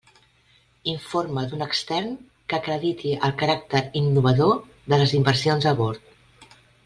Informe 0.93 1.41
d'un 1.51 1.59
extern 1.65 2.07
que 2.53 2.57
acrediti 2.59 3.13
el 3.29 3.35
caràcter 3.43 3.83
innovador 4.03 4.57
de 4.95 4.99
les 5.03 5.15
inversions 5.21 5.69
a 5.73 5.77
bord. 5.83 6.51